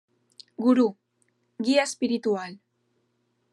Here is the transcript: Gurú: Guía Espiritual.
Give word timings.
Gurú: 0.65 0.97
Guía 1.59 1.83
Espiritual. 1.83 2.59